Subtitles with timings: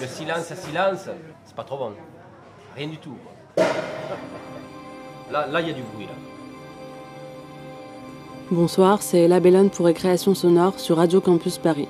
[0.00, 1.08] Le silence à silence,
[1.44, 1.92] c'est pas trop bon.
[2.76, 3.14] Rien du tout.
[5.30, 6.06] Là, là, il y a du bruit.
[6.06, 6.12] Là.
[8.50, 11.88] Bonsoir, c'est La Bellone pour Récréation Sonore sur Radio Campus Paris.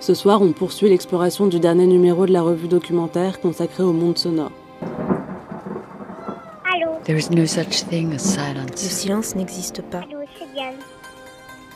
[0.00, 4.18] Ce soir, on poursuit l'exploration du dernier numéro de la revue documentaire consacrée au monde
[4.18, 4.52] sonore.
[6.72, 8.70] Allô There is no such thing as silence.
[8.70, 9.98] Le silence n'existe pas.
[9.98, 10.74] Allô, c'est Diane.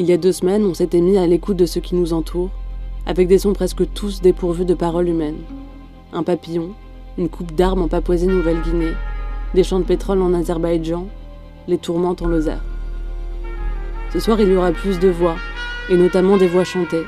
[0.00, 2.48] Il y a deux semaines, on s'était mis à l'écoute de ce qui nous entoure,
[3.04, 5.42] avec des sons presque tous dépourvus de paroles humaines.
[6.14, 6.70] Un papillon,
[7.18, 8.94] une coupe d'armes en Papouasie-Nouvelle-Guinée,
[9.52, 11.06] des champs de pétrole en Azerbaïdjan,
[11.68, 12.64] les tourmentes en Lozère.
[14.10, 15.36] Ce soir, il y aura plus de voix,
[15.90, 17.04] et notamment des voix chantées.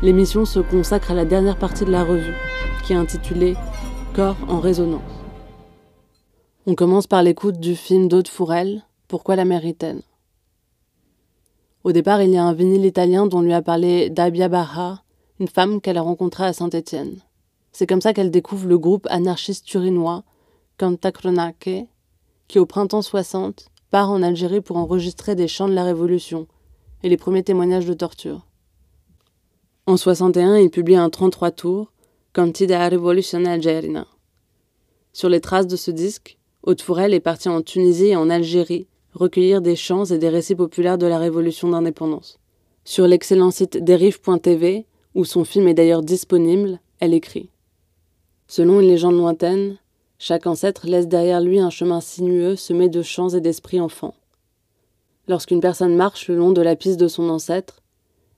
[0.00, 2.36] L'émission se consacre à la dernière partie de la revue,
[2.84, 3.56] qui est intitulée
[4.14, 5.02] Corps en résonance.
[6.68, 10.02] On commence par l'écoute du film d'Aude Fourel, Pourquoi la mer est-elle?
[11.82, 15.02] Au départ, il y a un vinyle italien dont lui a parlé Dabia Barra,
[15.38, 17.20] une femme qu'elle a rencontrée à Saint-Étienne.
[17.72, 20.22] C'est comme ça qu'elle découvre le groupe anarchiste turinois
[20.76, 21.86] Cantacronache,
[22.48, 26.46] qui au printemps 60 part en Algérie pour enregistrer des chants de la Révolution
[27.02, 28.46] et les premiers témoignages de torture.
[29.86, 31.92] En 61, il publie un 33 tours,
[32.34, 34.06] Cantida Revolution Algerina.
[35.14, 38.86] Sur les traces de ce disque, Haute Fourel est parti en Tunisie et en Algérie
[39.12, 42.38] recueillir des chants et des récits populaires de la Révolution d'indépendance.
[42.84, 47.50] Sur l'excellent site dérive.tv, où son film est d'ailleurs disponible, elle écrit
[48.46, 49.78] Selon une légende lointaine,
[50.18, 54.14] chaque ancêtre laisse derrière lui un chemin sinueux semé de chants et d'esprits enfants.
[55.28, 57.80] Lorsqu'une personne marche le long de la piste de son ancêtre,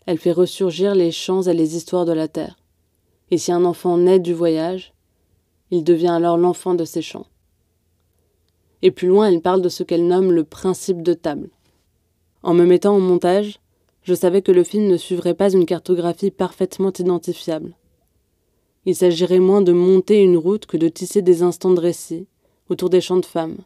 [0.07, 2.59] elle fait ressurgir les chants et les histoires de la terre.
[3.31, 4.93] Et si un enfant naît du voyage,
[5.71, 7.27] il devient alors l'enfant de ces chants.
[8.83, 11.51] Et plus loin, elle parle de ce qu'elle nomme le principe de table.
[12.43, 13.61] En me mettant au montage,
[14.03, 17.77] je savais que le film ne suivrait pas une cartographie parfaitement identifiable.
[18.85, 22.27] Il s'agirait moins de monter une route que de tisser des instants de récit
[22.69, 23.59] autour des chants de femmes.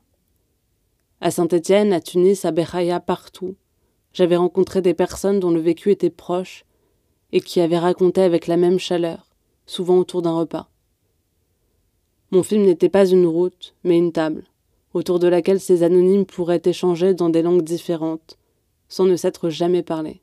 [1.23, 3.55] À Saint-Étienne, à Tunis, à Beraya, partout,
[4.13, 6.67] j'avais rencontré des personnes dont le vécu était proche
[7.33, 9.27] et qui avaient raconté avec la même chaleur,
[9.65, 10.69] souvent autour d'un repas.
[12.31, 14.45] Mon film n'était pas une route, mais une table,
[14.97, 18.39] autour de laquelle ces anonymes pourraient échanger dans des langues différentes,
[18.89, 20.23] sans ne s'être jamais parlé.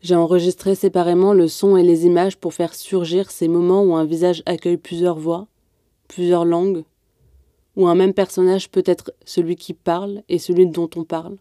[0.00, 4.04] J'ai enregistré séparément le son et les images pour faire surgir ces moments où un
[4.04, 5.48] visage accueille plusieurs voix,
[6.06, 6.84] plusieurs langues,
[7.74, 11.38] où un même personnage peut être celui qui parle et celui dont on parle.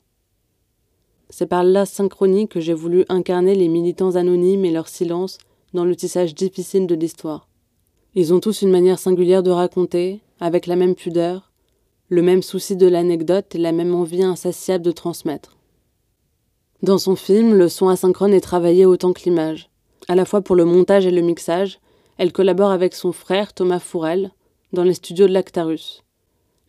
[1.29, 5.37] C'est par la synchronie que j'ai voulu incarner les militants anonymes et leur silence
[5.73, 7.47] dans le tissage difficile de l'histoire.
[8.15, 11.51] Ils ont tous une manière singulière de raconter, avec la même pudeur,
[12.09, 15.55] le même souci de l'anecdote et la même envie insatiable de transmettre.
[16.81, 19.69] Dans son film, le son asynchrone est travaillé autant que l'image.
[20.07, 21.79] À la fois pour le montage et le mixage,
[22.17, 24.31] elle collabore avec son frère Thomas Fourel
[24.73, 26.03] dans les studios de l'Actarus.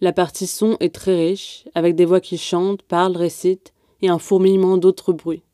[0.01, 3.73] La partie son est très riche, avec des voix qui chantent, parlent, récitent
[4.03, 5.45] et un fourmillement d'autres bruits.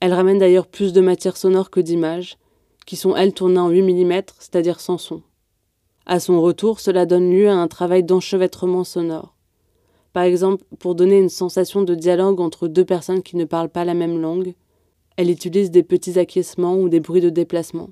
[0.00, 2.38] Elle ramène d'ailleurs plus de matière sonore que d'images,
[2.86, 5.22] qui sont elles tournées en 8 mm, c'est-à-dire sans son.
[6.10, 9.34] À son retour, cela donne lieu à un travail d'enchevêtrement sonore.
[10.14, 13.84] Par exemple, pour donner une sensation de dialogue entre deux personnes qui ne parlent pas
[13.84, 14.54] la même langue,
[15.18, 17.90] elle utilise des petits acquiescements ou des bruits de déplacement.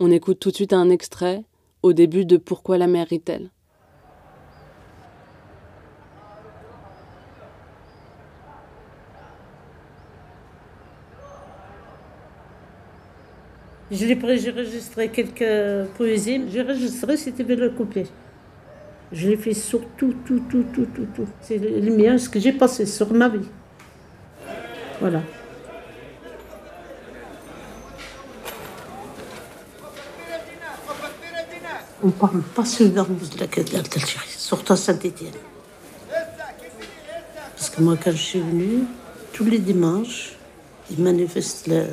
[0.00, 1.44] On écoute tout de suite un extrait
[1.82, 3.50] au début de Pourquoi la mer rit-elle?
[13.90, 16.44] J'ai enregistré quelques poésies.
[16.50, 18.06] J'ai enregistré, c'était le couplet.
[19.12, 21.26] Je l'ai fait sur tout, tout, tout, tout, tout, tout.
[21.40, 23.48] C'est le mien, ce que j'ai passé sur ma vie.
[25.00, 25.22] Voilà.
[32.02, 35.32] On parle pas seulement de la d'Algérie, surtout à Saint-Étienne.
[37.56, 38.84] Parce que moi, quand je suis venue,
[39.32, 40.34] tous les dimanches,
[40.90, 41.84] ils manifestent les,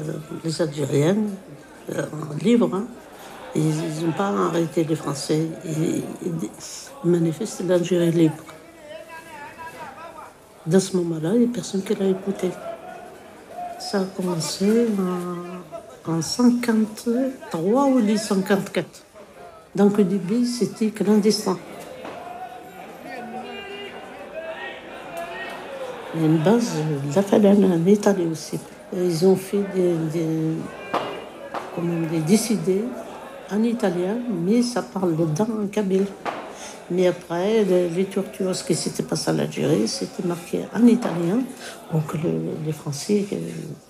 [0.43, 1.29] les Algériennes
[1.93, 2.69] euh, en libre.
[2.73, 2.85] Hein.
[3.55, 5.47] Ils n'ont pas arrêté les Français.
[5.65, 8.43] Ils, ils manifestent l'Algérie libre.
[10.65, 12.49] Dans ce moment-là, il n'y a personne qui l'a écouté.
[13.79, 14.87] Ça a commencé
[16.07, 18.85] en, en 53 ou 54.
[19.75, 21.57] Donc au début, c'était clandestin.
[26.15, 26.71] Il y a une base
[27.09, 28.57] de la Falane en Italie aussi.
[28.95, 29.93] Ils ont fait des,
[31.75, 32.83] comment des décidés
[33.51, 36.07] en italien, mais ça parle dedans en kabyle.
[36.89, 41.39] Mais après, les, les tortures, ce qui s'était passé en Algérie, c'était marqué en italien.
[41.91, 43.37] Donc le- les Français, euh,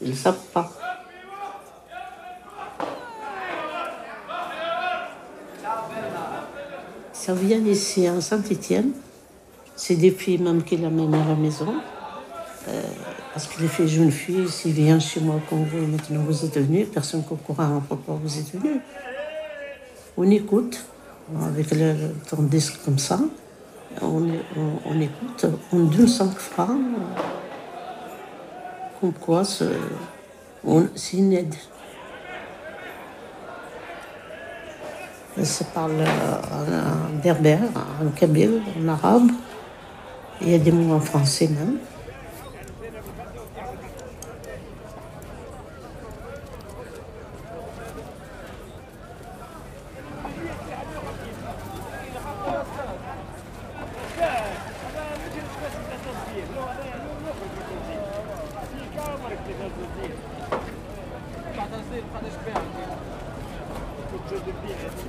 [0.02, 0.72] ils ne savent pas.
[7.14, 8.92] Ça vient ici à Saint-Étienne.
[9.76, 11.74] C'est des filles même qui l'amènent à la maison.
[12.68, 12.82] Euh,
[13.36, 16.58] parce que les filles, jeunes filles, s'ils viennent chez moi quand vous, maintenant vous êtes
[16.58, 18.80] venus, personne ne comprend pourquoi vous êtes venus.
[20.16, 20.86] On écoute,
[21.44, 23.20] avec le, ton disque comme ça,
[24.02, 24.30] on,
[25.02, 26.80] écoute, on donne 5 francs,
[29.02, 29.68] comme quoi c'est
[31.18, 31.56] une aide.
[35.44, 37.64] Ça parle en berbère,
[38.02, 39.28] en kabyle, en arabe.
[40.40, 41.80] Il y a des mots en français même.
[62.12, 62.84] fate spiagge.
[64.10, 65.06] Tutti di bene.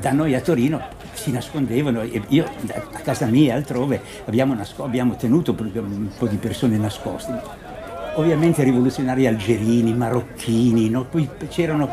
[0.00, 5.54] da noi a Torino si nascondevano io a casa mia altrove abbiamo, nasco- abbiamo tenuto
[5.58, 7.68] un po' di persone nascoste.
[8.14, 11.04] Ovviamente rivoluzionari algerini, marocchini, no?
[11.04, 11.88] poi c'erano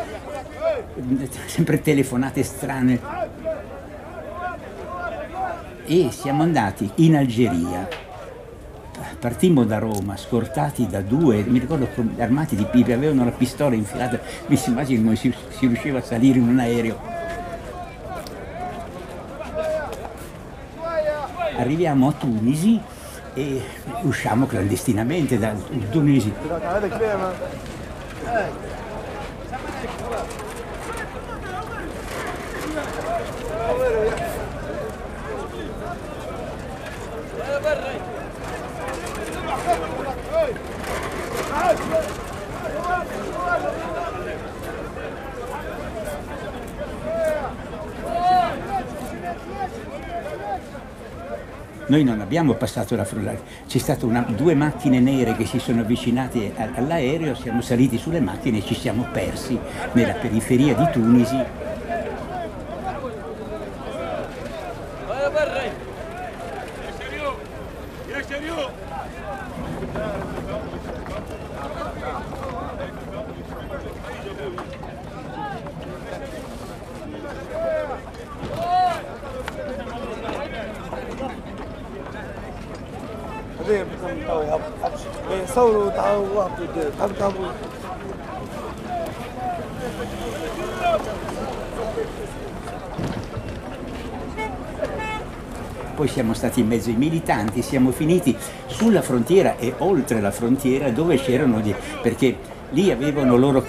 [0.95, 2.99] eh, sempre telefonate strane.
[5.85, 8.05] E siamo andati in Algeria
[9.19, 11.87] partimmo da Roma, scortati da due, mi ricordo
[12.17, 16.03] armati di pipe, avevano la pistola infilata, mi si immagina come si, si riusciva a
[16.03, 17.16] salire in un aereo.
[21.57, 22.79] Arriviamo a Tunisi
[23.33, 23.61] e
[24.03, 25.53] usciamo clandestinamente da
[25.89, 26.31] Tunisi.
[51.87, 55.81] Noi non abbiamo passato la frontiera, c'è state una- due macchine nere che si sono
[55.81, 59.57] avvicinate all'aereo, siamo saliti sulle macchine e ci siamo persi
[59.93, 61.43] nella periferia di Tunisi.
[85.44, 87.52] يصوروا تعاونوا واحد تعاونوا تعاونوا
[95.94, 98.36] Poi siamo stati in mezzo ai militanti, siamo finiti
[98.66, 101.74] sulla frontiera e oltre la frontiera dove c'erano dei...
[102.00, 102.36] perché
[102.70, 103.64] lì avevano loro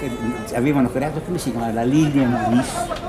[0.53, 3.06] avevano creato come si chiama la linea Maurice.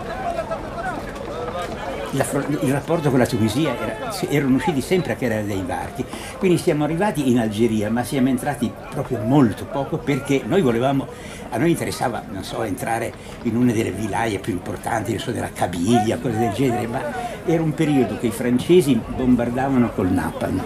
[2.14, 2.26] La
[2.62, 6.04] il rapporto con la Tunisia era, erano usciti sempre a creare dei varchi.
[6.40, 11.06] Quindi siamo arrivati in Algeria, ma siamo entrati proprio molto poco perché noi volevamo,
[11.50, 13.14] a noi interessava, non so, entrare
[13.44, 17.02] in una delle vilaie più importanti, so, della Cabilia, cose del genere, ma
[17.46, 20.64] era un periodo che i francesi bombardavano col napalm.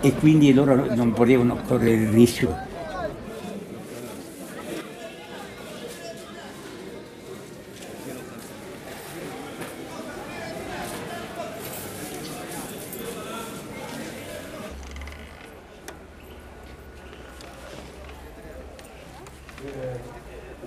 [0.00, 2.72] E quindi loro non volevano correre il rischio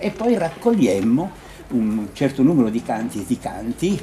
[0.08, 4.02] e poi raccogliemmo un certo numero di canti e di canti,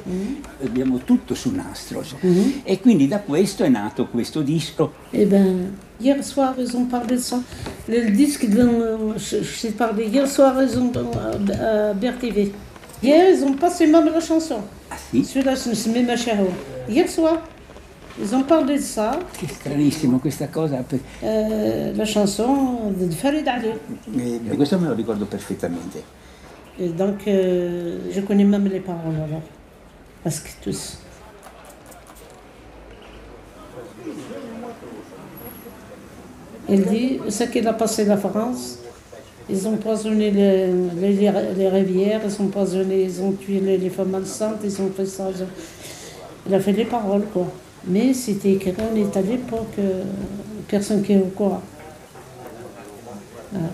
[0.63, 2.03] abbiamo tutto su nastro
[2.63, 4.93] e quindi da questo è nato questo disco.
[5.09, 7.41] Eh ben, hier soir, ils ont parlé de ça.
[7.87, 12.51] Le disque, je, je parlé hier soir, ils ont euh, à BRTV.
[13.01, 14.61] Hier, ils ont passé même la chanson.
[14.89, 15.23] Ah si?
[15.25, 16.49] Celui-là, c'est Nesmi Machahou.
[16.87, 17.41] Hier soir,
[18.21, 20.83] ils ont parlé de ça, Che stranissimo questa cosa,
[21.23, 23.71] euh, la chanson de Farid Ali.
[24.15, 26.01] eh, questo me lo ricordo perfettamente.
[26.77, 29.41] Et donc, euh, je connais même les paroles alors.
[30.23, 30.97] Parce que tous.
[36.67, 38.79] Il dit, ce qu'il a passé la France,
[39.49, 40.67] ils ont poisonné les,
[40.99, 44.89] les, les rivières, ils ont poisonné, ils ont tué les, les femmes enceintes, ils ont
[44.95, 45.29] fait ça.
[45.35, 45.47] ils ont-
[46.47, 47.47] Il a fait les paroles, quoi.
[47.87, 49.81] Mais c'était écrit en Italie pour que
[50.67, 51.61] personne qui est au courant.
[53.51, 53.69] Voilà.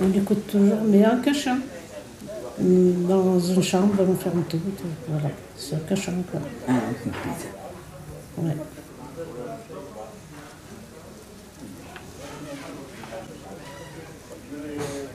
[0.00, 1.58] On écoute toujours, mais en cachant.
[2.58, 4.60] Dans une chambre, on ferme tout.
[5.08, 6.40] Voilà, c'est en cachant, quoi.
[6.68, 6.72] Ah.
[8.38, 8.56] Ouais.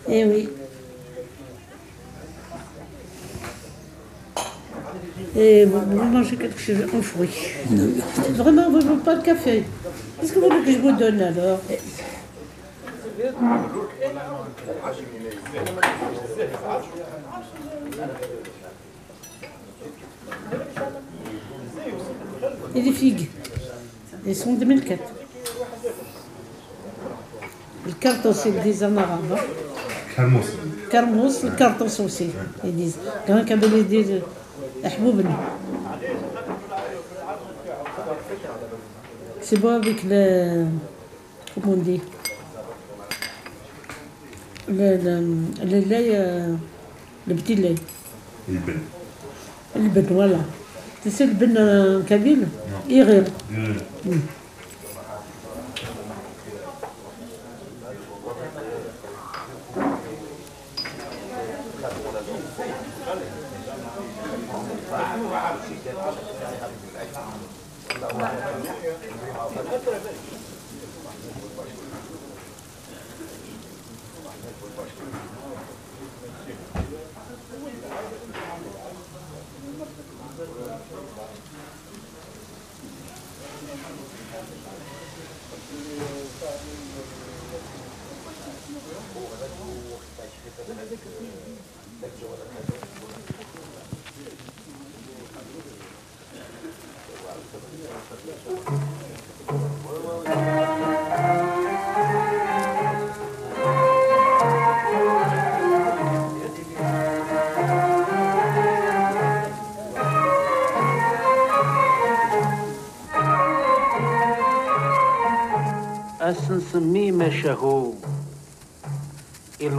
[0.10, 0.50] Eh oui.
[5.40, 7.30] Et vous, vous mangez quelque chose, un fruit.
[8.32, 9.64] Vraiment, vous ne voulez pas de café.
[10.20, 11.60] Qu'est-ce que vous voulez que je vous donne alors
[22.76, 23.30] Et des figues.
[24.28, 25.00] Elles sont 2004.
[27.86, 29.20] Le carton, c'est disent en arabe.
[29.32, 30.24] hein.
[30.90, 32.30] Carmos, le carton aussi,
[32.64, 32.98] ils disent.
[33.28, 34.22] Quand même ils disent
[34.86, 35.36] أحبوبنا.
[39.42, 40.66] C'est bon avec le.
[41.54, 42.02] Comment on dit
[44.68, 45.14] Le, le,
[45.72, 46.56] le lait, euh,
[47.28, 47.76] le petit lait.
[48.50, 48.80] البن
[49.76, 50.40] Le ben, voilà.
[51.04, 52.04] Tu sais, le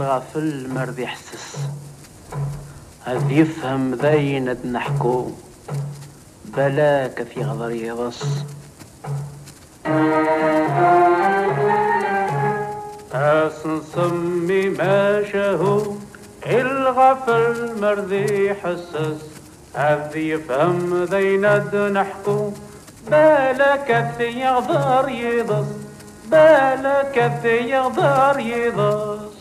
[0.01, 1.57] الغافل مرض يحسس.
[3.05, 5.31] هذ يفهم ذاين نحكو
[6.45, 8.23] بلاك في غضر يضص
[13.13, 15.93] أسنسمي ما شهو.
[16.45, 19.21] الغافل مرض يحسس.
[19.75, 21.45] هذ يفهم ذاين
[21.93, 22.51] نحكو
[23.07, 25.67] بالك في يغدر يضص
[26.31, 29.38] بالك في يغدر يضص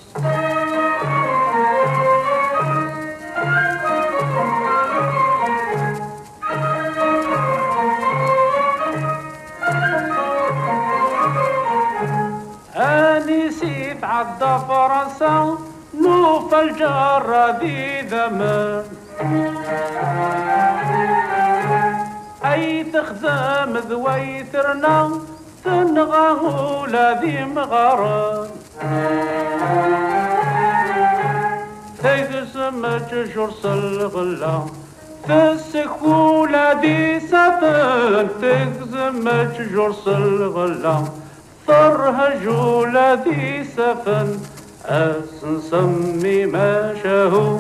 [14.18, 15.58] عدى فرنسا
[15.94, 18.84] نوف الجارة ذي ذمان
[22.44, 25.10] أي تخزم ذويترنا
[25.64, 26.42] تنغاه
[26.86, 28.48] لذي مغران
[32.02, 34.58] سيد سمج جرس الغلا
[35.28, 38.28] تسكو لذي سفن.
[38.40, 40.98] تيد سمت جرس الغلا
[41.68, 44.40] ثرها جولة دي سفن
[44.86, 47.58] أسنسمي ما شهو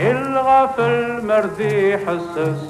[0.00, 2.60] الغفل مردي حسس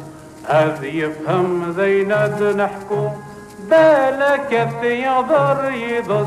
[0.49, 3.09] هذ يفهم ذينات نحكو.
[3.71, 6.27] بالك يغدر يضص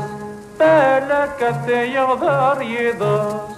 [0.58, 3.56] بالك يغدر يضص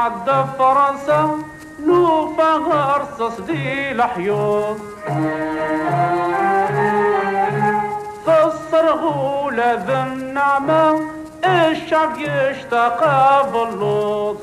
[0.00, 1.38] عدى فرنسا
[1.86, 2.56] نوفا
[2.96, 4.78] رصص دي الحيوم
[8.26, 11.00] تصر غولة النعمة
[11.44, 13.00] الشعب يشتاق
[13.52, 14.36] باللوط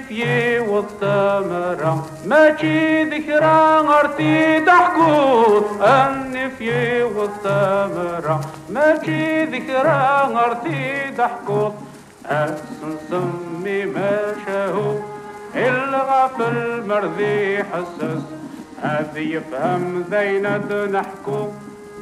[0.00, 2.06] النفي والثمرة.
[2.26, 5.66] ماشي ذكرى غرتي تحكوت.
[5.82, 8.40] النفي والثمرة.
[8.70, 11.74] ماشي ذكرى غرتي تحكوت.
[12.26, 14.94] أحسن سمي ما شاهو
[15.56, 18.22] الغفل مرضي حسس
[18.82, 21.48] هذي يفهم زينة نحكو.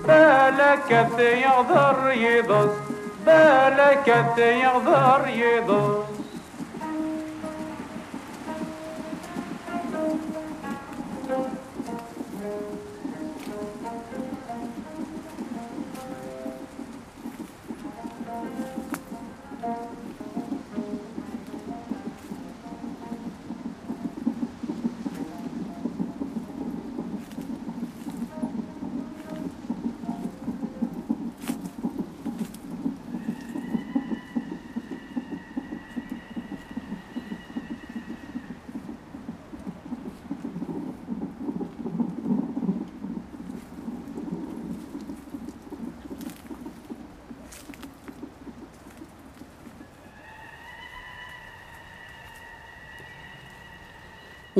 [0.08, 2.74] بالكت يغدر يضص
[3.26, 6.07] بالكت يغدر يضص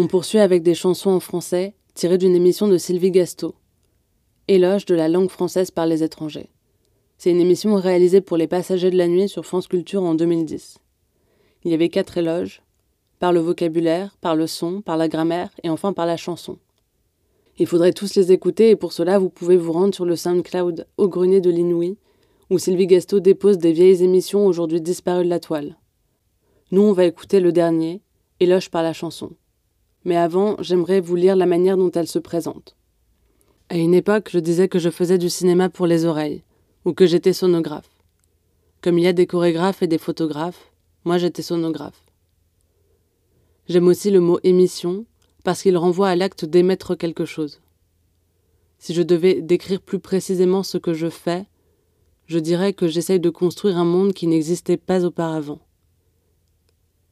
[0.01, 3.57] On poursuit avec des chansons en français tirées d'une émission de Sylvie Gasto.
[4.47, 6.51] Éloge de la langue française par les étrangers.
[7.17, 10.79] C'est une émission réalisée pour les passagers de la nuit sur France Culture en 2010.
[11.65, 12.63] Il y avait quatre éloges,
[13.19, 16.59] par le vocabulaire, par le son, par la grammaire et enfin par la chanson.
[17.59, 20.87] Il faudrait tous les écouter et pour cela vous pouvez vous rendre sur le SoundCloud
[20.97, 21.97] Au Grenier de l'Inouï
[22.51, 25.77] où Sylvie Gasto dépose des vieilles émissions aujourd'hui disparues de la toile.
[26.71, 28.01] Nous on va écouter le dernier,
[28.39, 29.33] Éloge par la chanson.
[30.05, 32.77] Mais avant, j'aimerais vous lire la manière dont elle se présente.
[33.69, 36.43] À une époque, je disais que je faisais du cinéma pour les oreilles,
[36.85, 37.91] ou que j'étais sonographe.
[38.81, 40.73] Comme il y a des chorégraphes et des photographes,
[41.05, 42.03] moi j'étais sonographe.
[43.69, 45.05] J'aime aussi le mot émission,
[45.45, 47.61] parce qu'il renvoie à l'acte d'émettre quelque chose.
[48.79, 51.47] Si je devais décrire plus précisément ce que je fais,
[52.27, 55.61] je dirais que j'essaye de construire un monde qui n'existait pas auparavant.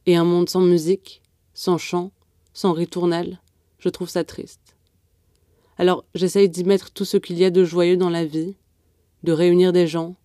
[0.05, 1.21] Et un monde sans musique,
[1.53, 2.11] sans chant,
[2.57, 3.39] sans ritournelle,
[3.77, 4.75] je trouve ça triste.
[5.77, 8.55] Alors j'essaye d'y mettre tout ce qu'il y a de joyeux dans la vie,
[9.21, 10.15] de réunir des gens,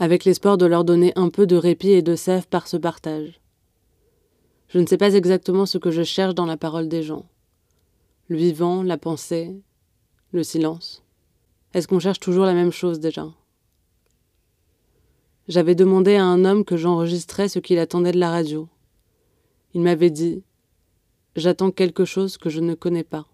[0.00, 3.40] avec l'espoir de leur donner un peu de répit et de sève par ce partage.
[4.66, 7.24] Je ne sais pas exactement ce que je cherche dans la parole des gens.
[8.26, 9.54] Le vivant, la pensée,
[10.32, 11.04] le silence.
[11.72, 13.28] Est-ce qu'on cherche toujours la même chose déjà?
[15.46, 18.66] J'avais demandé à un homme que j'enregistrais ce qu'il attendait de la radio.
[19.72, 20.42] Il m'avait dit
[21.36, 23.26] J'attends quelque chose que je ne connais pas.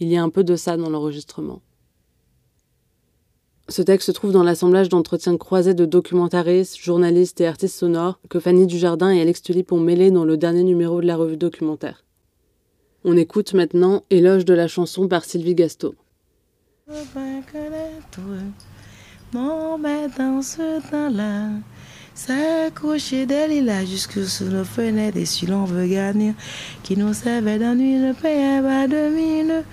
[0.00, 1.60] Il y a un peu de ça dans l'enregistrement.
[3.68, 8.40] Ce texte se trouve dans l'assemblage d'entretiens croisés de documentaristes, journalistes et artistes sonores que
[8.40, 12.04] Fanny Dujardin et Alex Tulip ont mêlés dans le dernier numéro de la revue documentaire.
[13.04, 15.94] On écoute maintenant Éloge de la chanson par Sylvie Gasto.
[22.14, 26.34] S'accrocher d'elle là jusque sous nos fenêtres et si l'on veut gagner
[26.82, 29.64] qui nous servait d'ennui ne payait pas de mine.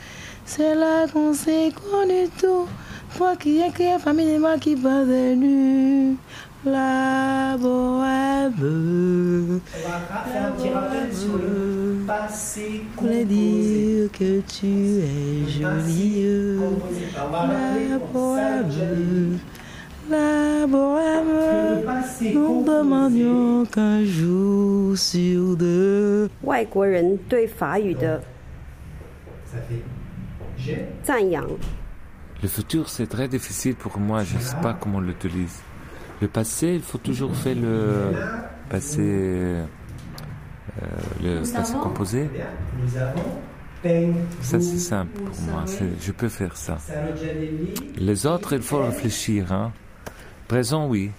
[0.46, 2.66] C'est là qu'on s'est connu tout.
[3.18, 6.16] Toi qui écris famille moi qui passe nu.
[6.66, 8.52] La bohème.
[8.58, 9.62] Bohème.
[12.98, 14.66] Voulait dire que tu
[15.00, 16.58] es jolie.
[17.16, 19.40] La bohème
[20.11, 21.83] La bohème,
[22.35, 26.29] nous demandions qu'un jour sur deux.
[26.43, 28.23] 外国人对法语的
[31.03, 31.45] 赞扬。
[32.43, 35.63] Le futur, c'est très difficile pour moi, je ne sais pas comment on l'utilise.
[36.21, 38.13] Le passé, il faut toujours faire le
[38.69, 39.65] passé, euh,
[41.23, 42.29] le passé composé.
[44.43, 45.65] Ça, c'est simple pour moi,
[46.01, 46.77] je peux faire ça.
[47.97, 49.53] Les autres, il faut réfléchir.
[49.53, 49.73] Hein.
[50.50, 51.12] Présent, oui.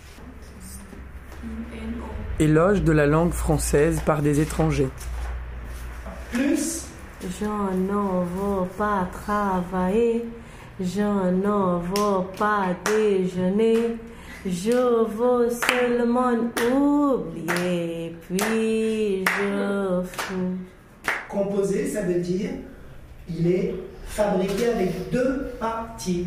[2.40, 4.88] Éloge de la langue française par des étrangers.
[6.32, 6.86] Plus?
[7.22, 10.24] Je n'en veux pas travailler,
[10.80, 13.98] je n'en veux pas déjeuner,
[14.44, 16.32] je veux seulement
[16.74, 20.56] oublier, puis je fous.
[21.28, 22.50] Composé, ça veut dire
[23.28, 23.74] il est
[24.06, 26.26] fabriqué avec deux parties.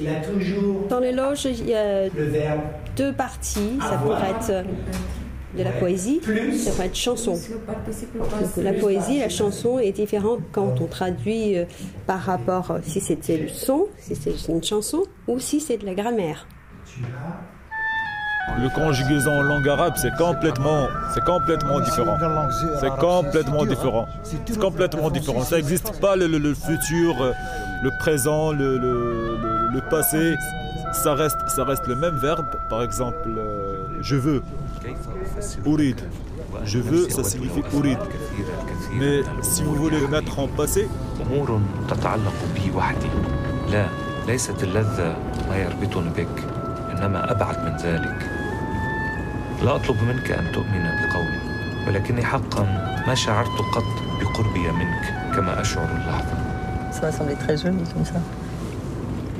[0.00, 0.86] Il a toujours.
[0.88, 2.60] Dans l'éloge, il y a le verbe
[2.96, 3.78] deux parties.
[3.80, 4.64] Ça pourrait être
[5.56, 6.52] de la poésie, Plus.
[6.58, 7.32] ça pourrait être chanson.
[7.32, 11.64] Donc, la poésie, la chanson est différente quand on traduit euh,
[12.06, 15.94] par rapport si c'était le son, si c'est une chanson, ou si c'est de la
[15.94, 16.46] grammaire.
[18.62, 22.16] Le conjugaison en langue arabe, c'est complètement, c'est complètement différent.
[22.80, 24.06] C'est complètement différent.
[24.22, 25.42] C'est complètement différent.
[25.42, 27.32] Ça n'existe pas le, le- le futur, euh,
[27.82, 30.35] le présent, le, le- le- le passé.
[31.03, 32.49] Ça reste, ça reste le même verbe.
[32.69, 34.41] Par exemple, euh, je veux.
[35.65, 35.99] Ourid.
[36.65, 37.97] Je veux, ça signifie ourid.
[38.99, 40.87] Mais si vous voulez le mettre en passé,
[41.21, 43.07] أمور تتعلق بي وحدي
[43.71, 43.85] لا
[44.27, 45.15] ليست اللذة
[45.49, 46.37] ما يربطني بك
[46.91, 48.19] إنما أبعد من ذلك
[49.63, 51.39] لا أطلب منك أن تؤمن بقولي
[51.87, 52.63] ولكني حقا
[53.07, 53.83] ما شعرت قط
[54.21, 55.03] بقربي منك
[55.35, 56.35] كما أشعر اللحظة
[56.91, 58.19] Ça m'a semblé très joli comme ça.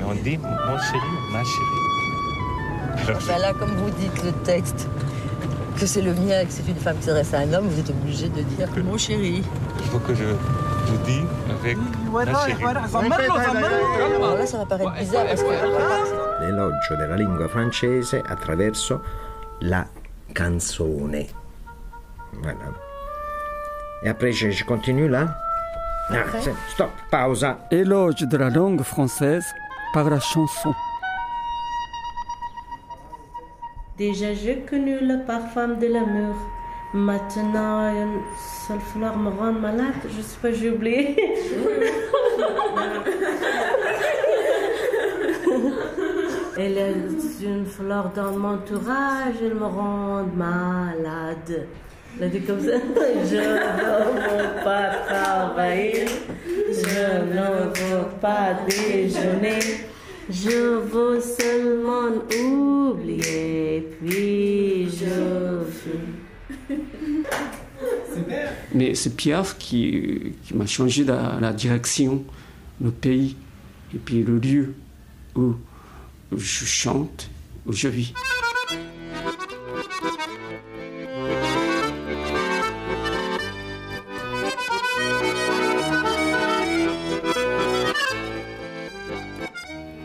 [0.09, 4.87] On dit mon chéri ou ma chérie Alors, Bah là, comme vous dites le texte,
[5.77, 7.79] que c'est le mien et que c'est une femme qui s'adresse à un homme, vous
[7.79, 9.43] êtes obligé de dire mon chéri.
[9.79, 11.25] Il faut que je vous dise
[11.61, 11.77] avec
[12.11, 12.63] ma chérie.
[12.63, 19.01] Alors là, ça va paraître bizarre parce que l'elogio della lingua francese attraverso
[19.61, 19.85] la
[20.33, 21.25] canzone.
[22.41, 22.57] Voilà.
[24.03, 25.35] Et après, je, je continue là?
[26.09, 26.23] Ah,
[26.69, 27.57] stop, pausa.
[27.71, 29.43] Éloge de la langue française
[29.97, 30.73] par la chanson.
[33.97, 36.35] Déjà j'ai connu le parfum de l'amour.
[36.93, 38.19] Maintenant, une
[38.67, 40.03] seule fleur me rend malade.
[40.15, 41.15] Je sais pas, j'ai oublié.
[46.59, 51.67] Elle est une fleur dans mon entourage, elle me rend malade.
[52.19, 52.71] Elle a dit comme ça.
[53.29, 56.05] Je ne veux pas travailler,
[56.71, 59.59] je ne veux pas déjeuner.
[60.29, 62.09] Je veux seulement
[62.89, 66.17] oublier, puis je fume.
[68.73, 72.25] Mais c'est Piaf qui, qui m'a changé la, la direction,
[72.81, 73.37] le pays
[73.95, 74.73] et puis le lieu
[75.35, 75.53] où
[76.35, 77.29] je chante,
[77.65, 78.13] où je vis.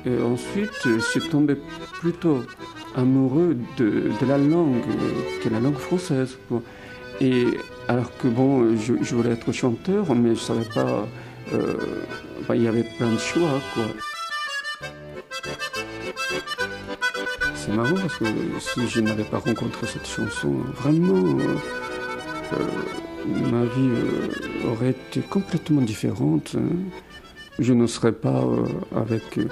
[0.05, 1.57] Et ensuite, je suis tombé
[2.01, 2.43] plutôt
[2.97, 6.37] amoureux de, la langue, euh, que la langue française.
[7.21, 7.47] Et
[7.88, 11.07] alors que bon, je, je voulais être chanteur, mais je savais pas.
[11.55, 11.75] euh,
[12.41, 13.85] enfin, il y avait plein de choix, quoi.
[17.55, 18.25] C'est marrant parce que
[18.59, 21.57] si je n'avais pas rencontré cette chanson, vraiment, euh,
[22.55, 26.57] euh, ma vie euh, aurait été complètement différente.
[26.59, 26.75] hein.
[27.61, 28.65] Je ne serais pas euh,
[28.97, 29.45] avec, euh,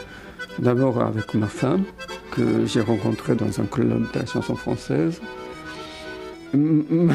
[0.61, 1.85] d'abord avec ma femme
[2.31, 5.21] que j'ai rencontrée dans un club de la chanson française.
[6.55, 7.15] Ma,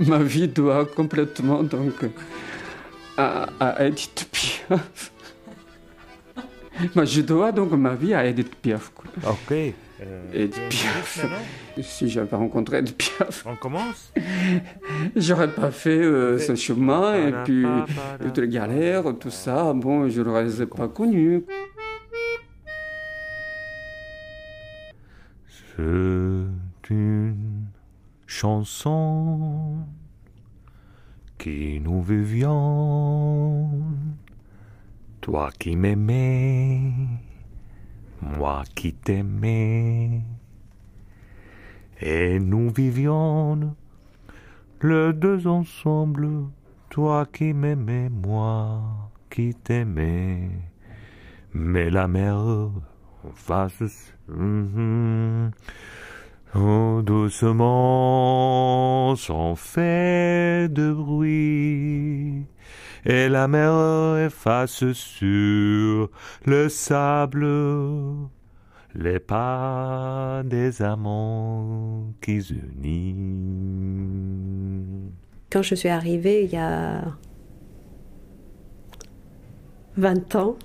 [0.06, 1.94] ma vie doit complètement donc
[3.16, 5.12] à, à Edith Piaf.
[6.94, 8.90] Bah, je dois donc ma vie à Edith Piaf.
[8.94, 9.04] quoi.
[9.32, 9.54] Ok.
[10.32, 11.24] Edith Piaf.
[11.80, 13.44] Si j'avais rencontré Edith Piaf.
[13.46, 14.12] On commence?
[15.14, 17.64] J'aurais pas fait euh, ce chemin et puis
[18.20, 19.72] toutes les galères, tout ça.
[19.74, 21.44] Bon, je ne les ai pas connus.
[25.78, 27.66] Une
[28.26, 29.78] chanson
[31.38, 33.70] qui nous vivions.
[35.22, 36.92] Toi qui m'aimais,
[38.20, 40.20] moi qui t'aimais.
[42.00, 43.74] Et nous vivions
[44.82, 46.28] les deux ensemble.
[46.90, 50.50] Toi qui m'aimais, moi qui t'aimais.
[51.54, 52.70] Mais la mer
[53.34, 54.12] face.
[54.28, 55.50] Mhm.
[56.54, 57.56] Oh, doucement,
[59.16, 62.44] sans fait de bruit,
[63.06, 66.10] et la mer efface sur
[66.44, 67.46] le sable
[68.94, 73.16] les pas des amants qui unissent.
[75.50, 77.02] Quand je suis arrivée il y a
[79.96, 80.56] 20 ans,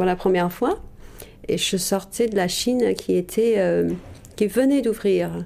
[0.00, 0.78] pour la première fois,
[1.46, 3.90] et je sortais de la Chine qui était, euh,
[4.34, 5.44] qui venait d'ouvrir.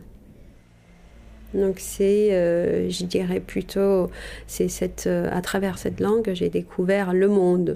[1.55, 4.13] Donc c'est, euh, je dirais plutôt,
[4.47, 7.73] c'est cette, euh, à travers cette langue, j'ai découvert le monde.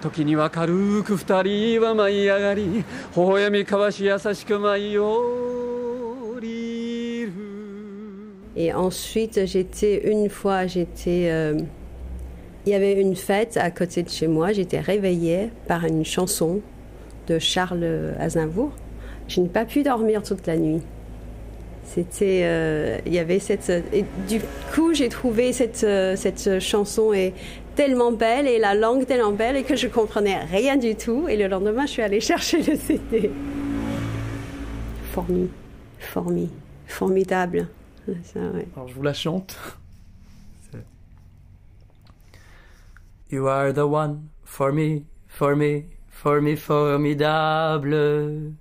[0.02, 7.56] 時には軽く二人は舞い上がり微笑み交わし優しく舞い降りる
[8.58, 11.60] Et ensuite, j'étais une fois, j'étais euh,
[12.64, 14.52] il y avait une fête à côté de chez moi.
[14.52, 16.62] J'étais réveillée par une chanson
[17.28, 18.72] de Charles Aznavour.
[19.28, 20.82] Je n'ai pas pu dormir toute la nuit.
[21.93, 24.39] C'était, euh, il y avait cette, et du
[24.73, 27.33] coup j'ai trouvé cette euh, cette chanson est
[27.75, 31.27] tellement belle et la langue tellement belle et que je comprenais rien du tout.
[31.27, 33.29] Et le lendemain je suis allée chercher le CD.
[35.11, 35.49] Formi,
[35.99, 36.49] formi,
[36.87, 37.67] formidable.
[38.23, 38.67] Ça, ouais.
[38.73, 39.57] Alors je vous la chante.
[43.29, 48.53] You are the one for me, for me, for me, formidable.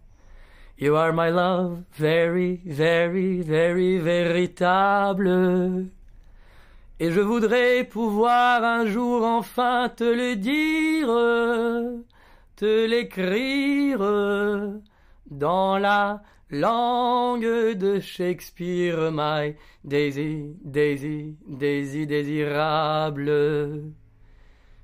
[0.80, 5.90] You are my love, very, very, very véritable.
[6.98, 11.06] Et je voudrais pouvoir un jour enfin te le dire,
[12.56, 13.98] te l'écrire
[15.30, 23.82] dans la langue de Shakespeare, my Daisy, Daisy, Daisy désirable.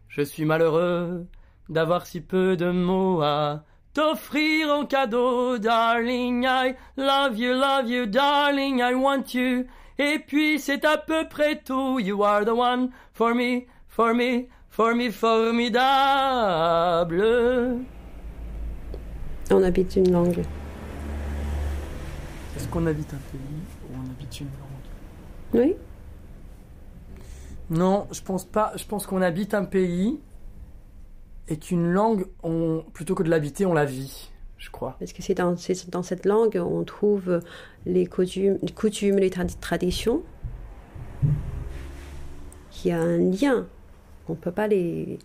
[0.08, 1.26] Je suis malheureux
[1.70, 3.64] d'avoir si peu de mots à
[3.96, 6.44] t'offrir en cadeau, darling.
[6.44, 8.80] I love you, love you, darling.
[8.80, 9.64] I want you.
[9.98, 11.98] Et puis c'est à peu près tout.
[11.98, 15.86] You are the one for me, for me, for me, formidable.
[19.50, 20.44] On habite une langue.
[22.54, 23.40] Est-ce qu'on habite un pays
[23.88, 24.84] ou on habite une langue?
[25.54, 25.74] Oui.
[27.70, 28.72] Non, je pense pas.
[28.76, 30.20] Je pense qu'on habite un pays
[31.48, 34.96] et qu'une langue, on, plutôt que de l'habiter, on la vit, je crois.
[34.98, 37.40] Parce que c'est dans, cette langue on trouve
[37.84, 40.22] les coutumes, les, coutumes, les tradi- traditions.
[42.84, 43.66] Il y a un lien.
[44.28, 45.18] On ne peut pas les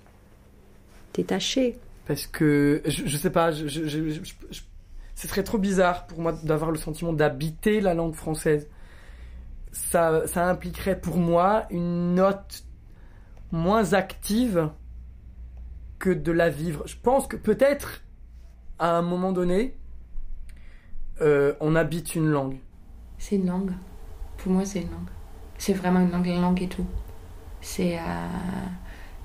[1.14, 1.78] détacher.
[2.06, 4.62] Parce que, je, je sais pas, je, je, je- je- je-
[5.16, 8.68] ce serait trop bizarre pour moi d'avoir le sentiment d'habiter la langue française.
[9.72, 12.64] Ça, ça impliquerait pour moi une note
[13.52, 14.70] moins active
[16.02, 16.84] que de la vivre.
[16.88, 18.02] Je pense que peut-être,
[18.80, 19.78] à un moment donné,
[21.22, 22.58] euh, on habite une langue.
[23.20, 23.72] C'est une langue.
[24.38, 25.12] Pour moi, c'est une langue.
[25.60, 26.88] C'est vraiment une langue, la langue et tout.
[27.62, 28.02] C'est euh,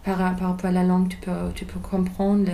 [0.04, 2.52] par, rapport à la langue, tu peux, tu peux comprendre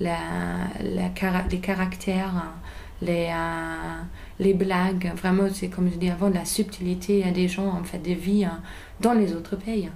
[0.00, 2.54] les caractères,
[3.02, 4.02] les, euh,
[4.38, 5.12] les blagues.
[5.14, 8.62] Vraiment, c'est comme je dis avant, la subtilité des gens, en fait, des vies hein,
[9.00, 9.90] dans les autres pays.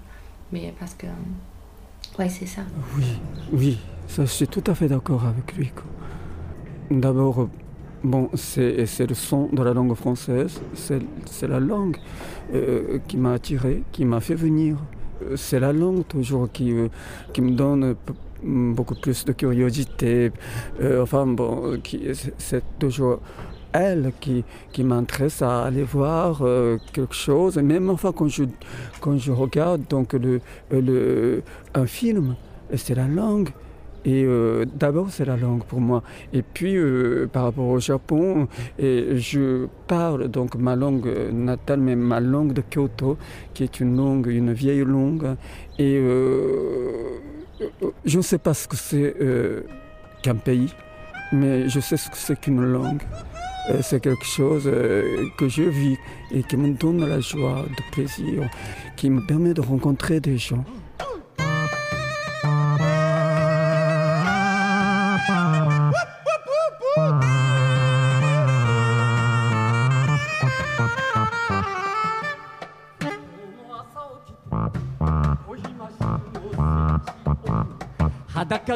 [0.52, 1.06] Mais parce que,
[2.18, 2.62] ouais, c'est ça.
[2.96, 5.72] Oui, oui, ça, je suis tout à fait d'accord avec lui.
[6.90, 7.48] D'abord,
[8.04, 11.96] bon, c'est le son de la langue française, c'est la langue
[12.54, 14.76] euh, qui m'a attiré, qui m'a fait venir.
[15.22, 16.88] Euh, C'est la langue toujours qui, euh,
[17.32, 17.96] qui me donne
[18.42, 20.30] beaucoup plus de curiosité.
[21.00, 21.80] Enfin, bon,
[22.38, 23.20] c'est toujours
[23.80, 27.56] elle qui, qui m'intéresse à aller voir euh, quelque chose.
[27.58, 28.44] Même enfin, quand je,
[29.00, 31.42] quand je regarde donc le, le,
[31.74, 32.36] un film,
[32.74, 33.50] c'est la langue.
[34.04, 36.00] Et euh, d'abord, c'est la langue pour moi.
[36.32, 38.46] Et puis, euh, par rapport au Japon,
[38.78, 43.18] et je parle donc ma langue natale, mais ma langue de Kyoto,
[43.52, 45.34] qui est une langue, une vieille langue.
[45.80, 47.18] Et euh,
[48.04, 49.62] je ne sais pas ce que c'est euh,
[50.22, 50.72] qu'un pays,
[51.32, 53.02] mais je sais ce que c'est qu'une langue.
[53.68, 55.96] Euh, c'est quelque chose euh, que je vis
[56.30, 58.48] et qui me donne la joie, le plaisir,
[58.96, 60.64] qui me permet de rencontrer des gens.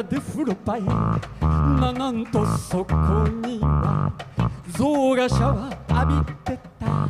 [0.01, 0.55] De
[1.61, 2.93] ななんとそこ
[3.45, 4.11] には
[4.77, 7.09] 象がシャワー浴びてた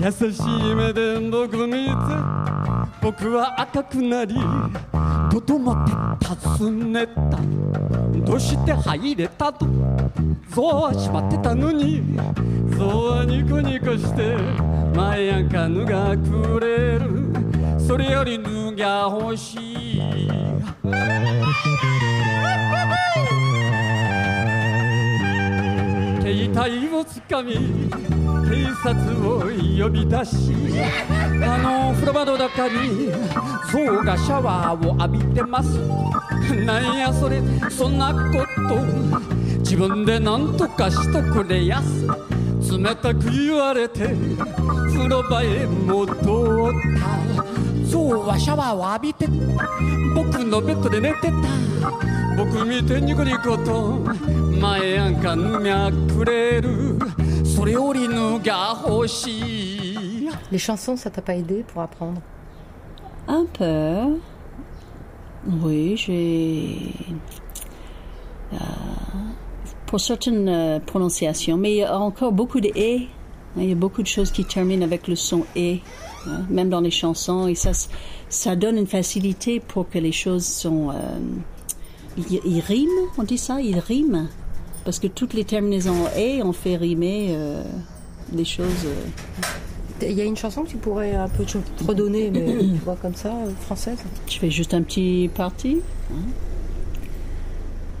[0.00, 1.90] 優しい目で僕見て
[3.00, 4.34] 僕は赤くなり
[5.30, 5.88] とどまっ
[6.20, 6.26] て
[6.58, 7.38] 尋ねた。
[8.24, 9.66] どうして入れたと
[10.50, 12.02] 象は閉まってたのに。
[12.76, 14.36] 象はニコニコして
[14.96, 17.32] 前やか脱がくれる。
[17.78, 20.02] それより脱が欲しい。
[26.26, 27.54] 携帯をつかみ。
[27.54, 28.94] 警察
[29.28, 30.52] を呼び出し
[31.42, 33.12] あの風呂場の中に
[33.70, 35.78] 象がシャワーを浴びてます。
[36.64, 38.80] なんやそれそんなこと。
[39.60, 42.08] 自分で何とかしとくれやす。
[42.76, 44.08] 冷たく言われて
[44.88, 47.86] 風呂場へ戻った。
[47.88, 49.28] 象はシャワーを浴びて
[50.12, 51.32] 僕のベッドで寝てた。
[52.36, 54.45] 僕見てニコニコと。
[54.59, 56.97] 前やんか脱がくれる
[57.45, 59.29] それより脱が欲し
[59.87, 62.21] い Les chansons, ça t'a pas aidé pour apprendre
[63.27, 64.17] Un peu.
[65.63, 66.93] Oui, j'ai.
[68.53, 68.57] euh,
[69.85, 73.07] pour certaines euh, prononciations, mais il y a encore beaucoup de et.
[73.57, 75.81] hein, Il y a beaucoup de choses qui terminent avec le son et,
[76.27, 77.89] hein, même dans les chansons, et ça, s-
[78.29, 80.89] ça donne une facilité pour que les choses sont.
[80.91, 80.95] euh,
[82.17, 84.27] ils, ils riment, on dit ça, ils riment,
[84.86, 87.62] parce que toutes les terminaisons et ont fait rimer euh,
[88.32, 88.86] des choses.
[88.86, 92.64] euh, Il y a une chanson que tu pourrais un peu te redonner, mais tu
[92.84, 93.98] vois, comme ça, euh, française?
[94.28, 95.78] Je fais juste un petit parti.
[96.12, 96.14] hein.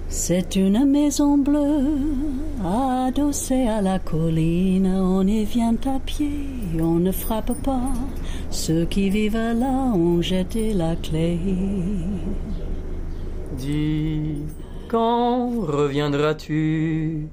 [0.08, 1.84] C'est une maison bleue
[2.64, 4.86] adossée à la colline.
[4.86, 6.30] On y vient à pied,
[6.80, 7.92] on ne frappe pas.
[8.50, 11.38] Ceux qui vivent là ont jeté la clé.
[13.58, 14.20] Dis,
[14.96, 17.28] reviendras-tu?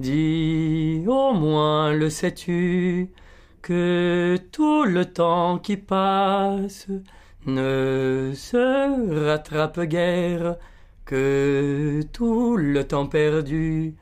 [0.00, 3.10] Dis, au moins le sais-tu
[3.62, 6.88] que tout le temps qui passe
[7.46, 10.56] ne se rattrape guère,
[11.04, 13.94] que tout le temps perdu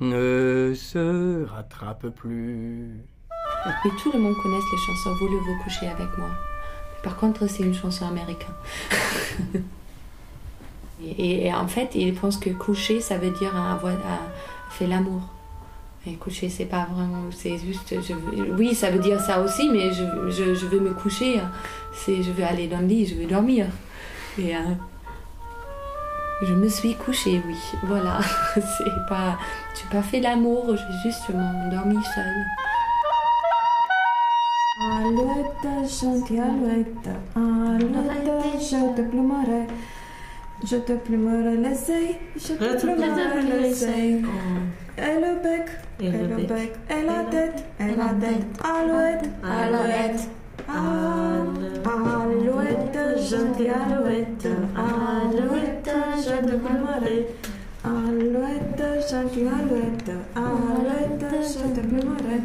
[0.00, 3.00] ne se rattrape plus.
[3.66, 6.30] Et tout le monde connaît les chansons Voulez-vous coucher avec moi?
[7.02, 8.54] Par contre, c'est une chanson américaine.
[11.02, 13.94] et, en fait, ils pensent que coucher, ça veut dire avoir
[14.70, 15.20] fait l'amour.
[16.06, 17.24] Et coucher, c'est pas vraiment.
[17.30, 17.94] C'est juste.
[18.02, 18.14] Je
[18.58, 21.40] oui, ça veut dire ça aussi, mais je, je, je veux me coucher.
[22.06, 23.66] Je veux aller dans le lit, je veux dormir.
[24.38, 24.54] Et.
[24.54, 24.60] euh,
[26.42, 27.56] je me suis couchée, oui.
[27.84, 28.18] Voilà.
[28.54, 29.38] c'est pas.
[29.90, 32.44] Pas fait l'amour, j'ai juste m'endormi seule.
[34.80, 35.68] Alouette,
[40.66, 40.94] je te plumerai.
[40.94, 44.24] Je te plumerai les ailes, je te plumerai les ailes.
[44.96, 45.66] Et le bec,
[46.00, 48.46] et le bec, et la tête, et la tête.
[48.62, 50.28] Alouette, alouette.
[51.84, 54.46] Alouette, gentille alouette,
[54.76, 57.18] alouette, je te plumerai.
[57.84, 62.38] Alouette, gentille alouette, alouette, je te plumerai.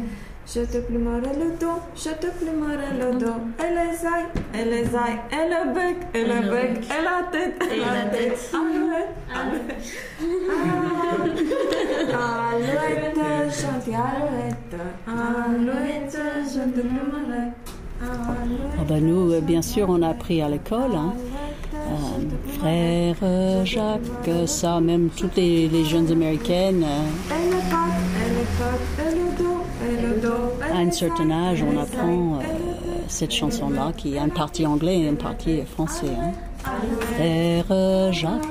[0.52, 4.84] Je te plumerai le dos, je te plumerai le dos, et les ailes, et les
[4.84, 8.50] ailes, et le bec, et le bec, et la tête, et la tête.
[8.52, 9.80] Alouette, alouette.
[12.12, 13.20] Alouette,
[13.62, 14.74] gentille alouette,
[15.06, 17.46] alouette, je te plumerai.
[18.02, 20.94] Ah ben nous, euh, bien sûr, on a appris à l'école.
[20.96, 21.12] hein.
[21.72, 24.00] Euh, frère euh, Jacques,
[24.46, 29.14] ça, même toutes les, les jeunes américaines, euh, Et le pattes, et le pattes, et
[29.14, 29.59] le dos,
[30.72, 32.42] à un certain âge, on apprend euh,
[33.08, 36.06] cette chanson-là, qui a une partie anglais et une partie français.
[36.20, 36.32] hein.
[37.14, 38.44] Frère Jacques,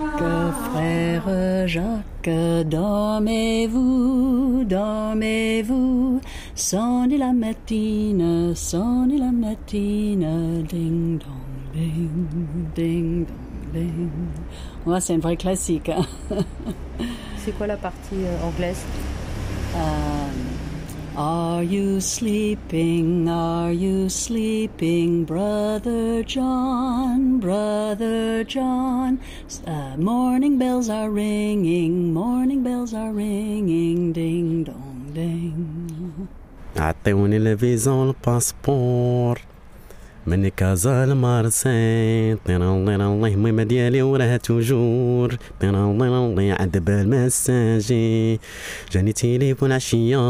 [0.72, 2.30] frère Jacques,
[2.68, 6.20] dormez-vous, dormez-vous,
[6.56, 11.30] sonne la matine, sonne la matine, ding dong,
[11.76, 12.10] ding,
[12.76, 13.36] ding dong,
[13.76, 14.10] ding.
[14.88, 15.90] Ouais, c'est un vrai classique.
[15.90, 16.02] hein.
[17.38, 18.84] C'est quoi la partie euh, anglaise?
[19.76, 20.59] Um,
[21.19, 23.29] are you sleeping?
[23.29, 27.39] Are you sleeping, brother John?
[27.39, 29.21] Brother John,
[29.67, 36.29] uh, morning bells are ringing, morning bells are ringing, ding dong ding.
[36.77, 39.41] عطيوني الفيزا والباسبور
[40.30, 45.38] من كازا لمارسي طير الله الله المهمة ديالي وراها توجور.
[45.62, 48.40] طير الله الله عند بال مساجي
[48.92, 50.22] جاني تيليفون عشية.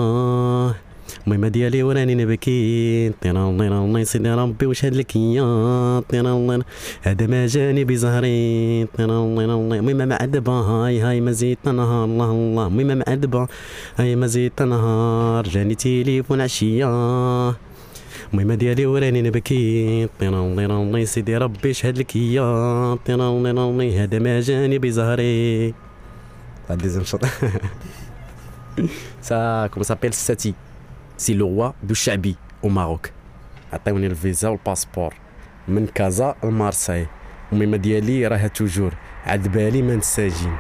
[1.28, 6.64] المهمة ديالي وراني نبكي طير الله الله سيدي ربي واش هاد لك يا طير الله
[7.02, 8.88] هذا ما جاني بزهري.
[8.98, 12.06] طير الله الله المهمة معذبة هاي هاي ما زيت نهار.
[12.06, 13.48] الله الله المهمة معذبة
[14.00, 15.44] هاي ما زيت نهار.
[15.44, 16.90] جاني تيليفون عشية.
[18.34, 20.08] المهم ديالي وراني نبكي.
[20.20, 22.39] طيروني روني سيدي ربي شهد لك هي
[23.06, 25.74] طيروني روني هذا ما جاني بزهري.
[26.70, 27.26] غادي زنشط
[29.22, 30.54] سا كوم سابيل ساتي
[31.18, 33.10] سي لو روا دو شعبي أو ماروك
[33.74, 35.13] عطيوني الفيزا والباسبور
[35.67, 37.08] من كازا لمارساي
[37.52, 38.94] المهم ديالي راها توجور
[39.25, 40.56] عاد بالي ما نساجين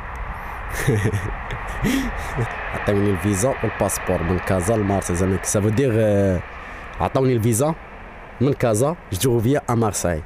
[2.73, 5.91] عطيوني الفيزا والباسبور من كازا لمارساي زعما سافو دير
[6.98, 7.74] dire euh, عطوني الفيزا
[8.40, 10.22] من كازا جو فيا à Marseille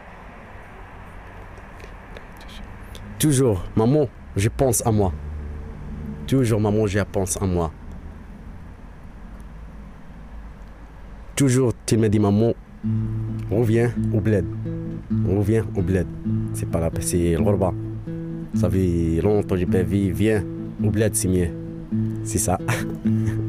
[3.18, 5.12] toujours maman je pense à moi
[6.26, 7.72] toujours maman je pense à moi
[11.36, 12.52] toujours tu me dis maman
[13.50, 14.46] reviens au bled
[15.26, 16.06] reviens au bled
[16.54, 17.72] c'est pas là c'est le Ghorba
[18.54, 20.44] ça fait longtemps que j'ai pas vu viens
[20.84, 21.50] au bled c'est mieux
[22.24, 22.58] c'est ça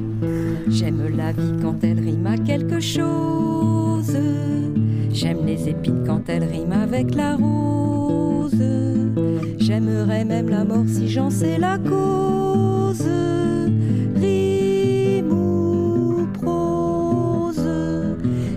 [0.75, 4.18] J'aime la vie quand elle rime à quelque chose.
[5.12, 8.53] J'aime les épines quand elles riment avec la rose.
[8.53, 8.61] rose.
[9.59, 13.07] J'aimerais même la mort si j'en sais la cause.
[14.16, 17.68] Rime ou prose.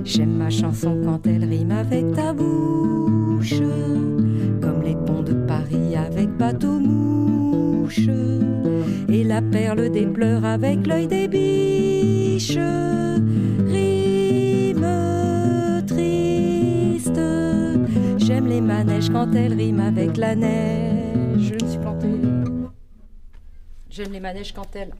[0.04, 3.62] J'aime ma chanson quand elle rime avec ta bouche.
[6.18, 8.10] Avec bateau mouche.
[9.08, 12.58] Et la perle des pleurs avec l'œil des biches.
[13.68, 14.88] Rime
[15.86, 17.20] triste.
[18.18, 21.54] J'aime les manèges quand elles riment avec la neige.
[21.60, 22.08] Je me suis plantée.
[23.92, 24.94] J'aime les manèges quand elles.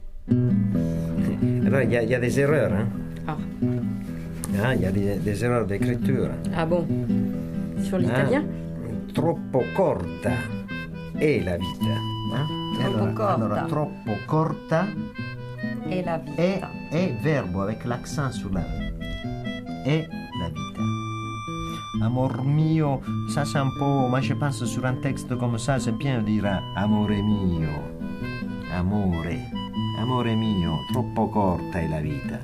[1.66, 2.72] Alors, il y, a- il y a des erreurs.
[2.72, 2.86] Hein.
[3.26, 3.36] Ah.
[4.64, 6.30] Ah, Il y a des, des erreurs d'écriture.
[6.56, 6.86] Ah bon?
[7.82, 8.44] Sur l'italien?
[8.46, 10.30] Ah, troppo corta
[11.18, 11.94] è la vita.
[12.34, 12.46] ah?
[12.74, 13.34] Troppo Allora- corta.
[13.34, 14.86] allora, troppo corta
[15.88, 16.40] Et la vita.
[16.42, 16.60] è,
[16.90, 18.60] è verbo avec l'accent sur la
[19.84, 20.06] è
[20.40, 22.04] la vita.
[22.04, 25.96] Amor mio, ça c'est un peu, moi je pense sur un texte comme ça, c'est
[25.96, 26.46] bien dire
[26.76, 27.68] amore mio,
[28.76, 29.50] amore,
[29.98, 32.38] amore mio, troppo corta è la vita.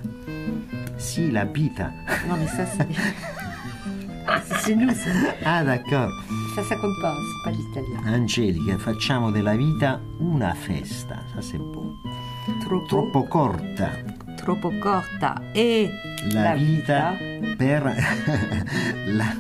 [0.97, 1.93] Si, la vita.
[2.27, 2.87] Non mais ça c'est...
[4.63, 5.11] c'est nous ça.
[5.45, 6.11] Ah d'accord.
[6.55, 8.01] Pas, c'est pas l'italien.
[8.07, 11.97] Angelica, facciamo della vita una festa, ça c'est beau.
[12.89, 13.91] Troppo corta
[14.37, 15.91] Troppo corta e
[16.31, 17.15] la, vita,
[17.57, 17.83] per
[19.07, 19.35] la,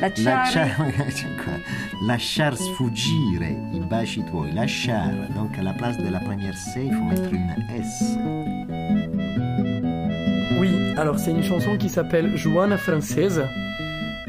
[0.00, 0.94] Lasciare.
[0.96, 1.60] lasciar,
[2.06, 5.28] lasciar sfuggire i baci tuoi, lasciare.
[5.34, 8.16] Donc à la place de la première C, il faut mettre une S.
[10.58, 13.44] Oui, alors c'est une chanson qui s'appelle Joana Française,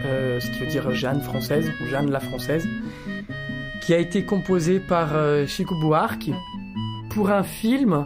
[0.06, 2.68] euh, ce qui veut dire Jeanne française ou Jeanne la française,
[3.82, 6.30] qui a été composée par euh, Chico Buarque
[7.10, 8.06] pour un film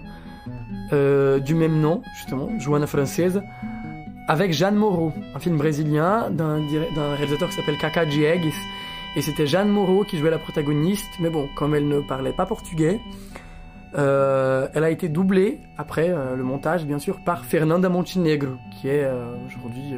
[0.94, 3.42] euh, du même nom, justement, Joana Française,
[4.28, 6.60] avec Jeanne Moreau, un film brésilien d'un
[7.16, 8.54] réalisateur qui s'appelle Kaka Diegues.
[9.16, 12.46] Et c'était Jeanne Moreau qui jouait la protagoniste, mais bon, comme elle ne parlait pas
[12.46, 13.00] portugais,
[13.94, 19.10] elle a été doublée après le montage, bien sûr, par Fernanda Montenegro, qui est
[19.48, 19.96] aujourd'hui,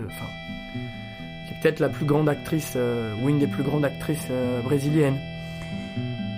[1.62, 5.20] peut-être la plus grande actrice euh, ou une des plus grandes actrices euh, brésiliennes.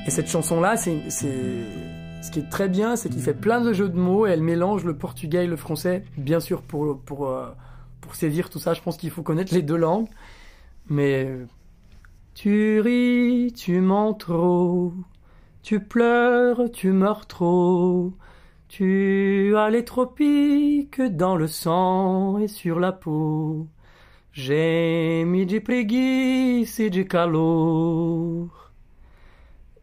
[0.06, 3.88] Et cette chanson-là, c'est, ce qui est très bien, c'est qu'il fait plein de jeux
[3.88, 7.48] de mots et elle mélange le portugais et le français, bien sûr pour pour euh,
[8.02, 8.74] pour saisir tout ça.
[8.74, 10.10] Je pense qu'il faut connaître les deux langues,
[10.90, 11.30] mais
[12.34, 14.94] tu ris, tu mens trop.
[15.62, 18.12] Tu pleures, tu meurs trop.
[18.68, 23.68] Tu as les tropiques dans le sang et sur la peau.
[24.36, 28.50] Geme de preguiça e de calor.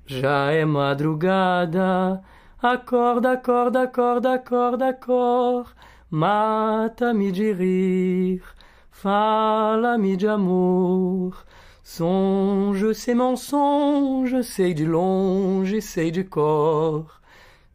[0.04, 2.20] Já é madrugada.
[2.60, 5.70] Acorda, acorda, acorda, acorda, acorda.
[6.10, 8.42] Mata-me de rir.
[8.90, 11.46] Fala-me de amor.
[11.84, 17.20] Songe, c'est mensonge, sei de longe, sei de cor.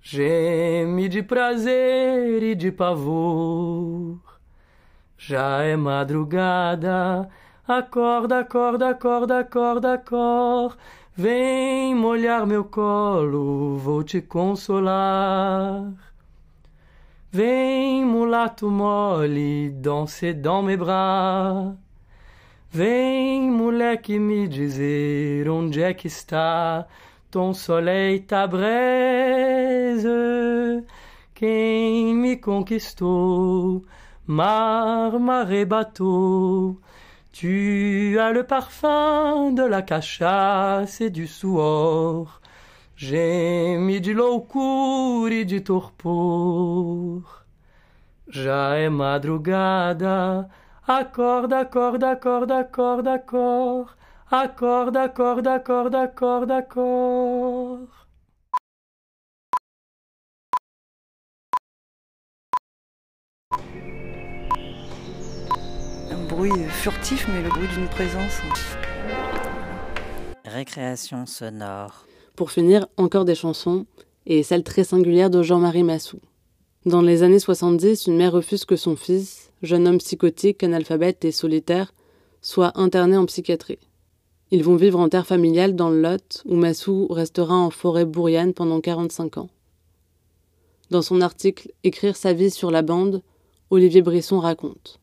[0.02, 4.25] Geme de prazer e de pavor.
[5.18, 7.30] Já é madrugada,
[7.68, 10.78] acorda, acorda, acorda, acorda, acorda.
[11.18, 15.94] Vem molhar meu colo, vou te consolar.
[17.32, 21.74] Vem, mulato mole, danser dans mes bras.
[22.70, 26.86] Vem, moleque, me dizer onde é que está
[27.32, 30.08] ton soleil, ta braise.
[31.34, 33.86] Quem me conquistou,
[34.28, 36.80] mar, marée, bateau.
[37.32, 42.42] Tu as le parfum de la cachaça e du suor.
[42.96, 47.46] Geme de loucura e de torpor.
[48.30, 50.50] Já madrugada.
[50.88, 53.96] Acorda, acorda, acorda, acorda, acorda.
[54.32, 57.95] Acorda, acorda, acorda, acorda, acorda.
[66.36, 68.42] Bruit furtif, mais le bruit d'une présence.
[70.44, 72.06] Récréation sonore.
[72.36, 73.86] Pour finir, encore des chansons,
[74.26, 76.20] et celle très singulière de Jean-Marie Massou.
[76.86, 81.32] Dans les années 70, une mère refuse que son fils, jeune homme psychotique, analphabète et
[81.32, 81.94] solitaire,
[82.42, 83.80] soit interné en psychiatrie.
[84.52, 88.54] Ils vont vivre en terre familiale dans le Lot, où Massou restera en forêt bourriane
[88.54, 89.50] pendant 45 ans.
[90.92, 93.22] Dans son article Écrire sa vie sur la bande,
[93.70, 95.00] Olivier Brisson raconte.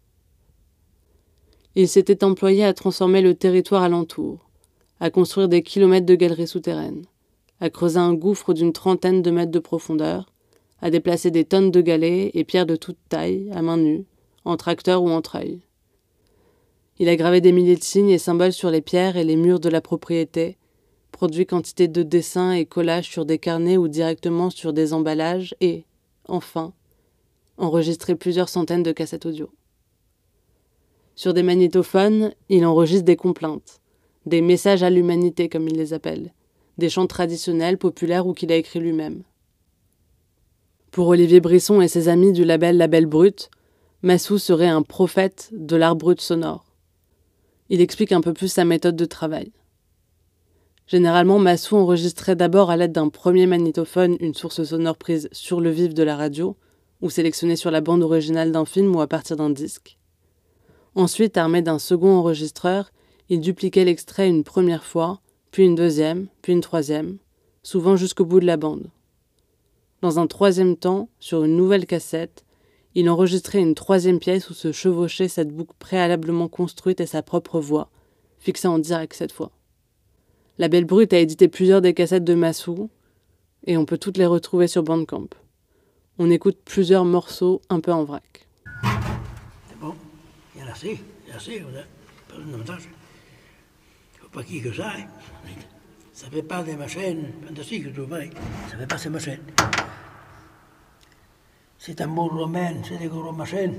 [1.75, 4.51] Il s'était employé à transformer le territoire alentour,
[5.01, 7.07] à construire des kilomètres de galeries souterraines,
[7.61, 10.31] à creuser un gouffre d'une trentaine de mètres de profondeur,
[10.83, 14.05] à déplacer des tonnes de galets et pierres de toute taille, à main nue,
[14.45, 15.61] en tracteur ou en treuil.
[16.99, 19.61] Il a gravé des milliers de signes et symboles sur les pierres et les murs
[19.61, 20.59] de la propriété,
[21.11, 25.87] produit quantité de dessins et collages sur des carnets ou directement sur des emballages et,
[26.29, 26.75] enfin,
[27.57, 29.49] enregistré plusieurs centaines de cassettes audio.
[31.15, 33.81] Sur des magnétophones, il enregistre des complaintes,
[34.27, 36.33] des messages à l'humanité comme il les appelle,
[36.79, 39.23] des chants traditionnels, populaires ou qu'il a écrits lui-même.
[40.91, 43.51] Pour Olivier Brisson et ses amis du label Label Brut,
[44.03, 46.65] Massou serait un prophète de l'art brut sonore.
[47.69, 49.53] Il explique un peu plus sa méthode de travail.
[50.87, 55.71] Généralement, Massou enregistrait d'abord à l'aide d'un premier magnétophone une source sonore prise sur le
[55.71, 56.57] vif de la radio,
[57.01, 59.99] ou sélectionnée sur la bande originale d'un film ou à partir d'un disque.
[60.95, 62.93] Ensuite, armé d'un second enregistreur,
[63.29, 65.21] il dupliquait l'extrait une première fois,
[65.51, 67.19] puis une deuxième, puis une troisième,
[67.63, 68.89] souvent jusqu'au bout de la bande.
[70.03, 72.45] Dans un troisième temps, sur une nouvelle cassette,
[72.95, 77.59] il enregistrait une troisième pièce où se chevauchait cette boucle préalablement construite et sa propre
[77.59, 77.89] voix,
[78.39, 79.51] fixée en direct cette fois.
[80.59, 82.91] La Belle Brute a édité plusieurs des cassettes de Massou,
[83.67, 85.29] et on peut toutes les retrouver sur Bandcamp.
[86.19, 88.47] On écoute plusieurs morceaux un peu en vrac.
[90.75, 91.83] C'est bon, il y en a assez, il y en a assez, on a
[92.29, 92.83] pas davantage.
[92.85, 94.93] Il ne faut pas qui que ça.
[94.97, 95.07] Hein.
[96.13, 98.31] Ça ne fait pas des machines fantastiques, tout vrai.
[98.69, 99.41] Ça ne fait pas ces machines.
[101.79, 103.75] C'est un bon romain, c'est des gros machines.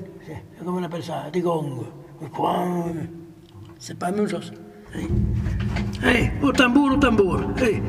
[0.59, 1.85] Comment on appelle ça Des gongs.
[3.79, 4.51] C'est pas la même chose.
[6.03, 7.39] Allez, au tambour, au tambour.
[7.57, 7.81] Allez.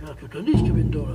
[0.00, 1.06] Il y a tout un disque bientôt